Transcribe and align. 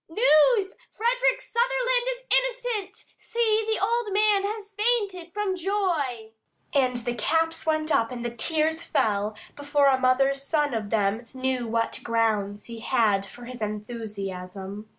"News! 0.09 0.73
Frederick 0.91 1.41
Sutherland 1.41 2.09
is 2.09 2.63
innocent! 2.65 3.05
See! 3.19 3.67
the 3.71 3.79
old 3.79 4.11
man 4.11 4.41
has 4.51 4.71
fainted 4.73 5.31
from 5.31 5.55
joy!" 5.55 6.31
And 6.73 7.19
caps 7.19 7.67
went 7.67 7.91
up 7.95 8.11
and 8.11 8.39
tears 8.39 8.81
fell, 8.81 9.35
before 9.55 9.89
a 9.89 9.99
mother's 9.99 10.41
son 10.41 10.73
of 10.73 10.89
them 10.89 11.27
knew 11.35 11.67
what 11.67 11.99
grounds 12.03 12.65
he 12.65 12.79
had 12.79 13.27
for 13.27 13.45
his 13.45 13.61
enthusiasm. 13.61 14.89